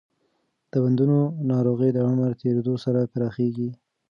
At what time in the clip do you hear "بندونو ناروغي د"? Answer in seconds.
0.83-1.97